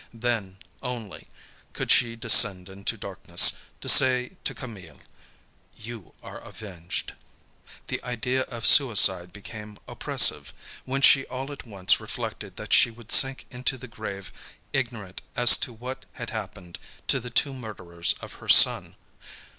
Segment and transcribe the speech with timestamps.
[0.15, 1.27] Then, only,
[1.73, 3.51] could she descend into darkness,
[3.81, 4.99] to say to Camille:
[5.77, 7.13] "You are avenged."
[7.85, 10.53] The idea of suicide became oppressive,
[10.85, 14.33] when she all at once reflected that she would sink into the grave
[14.73, 18.95] ignorant as to what had happened to the two murderers of her son.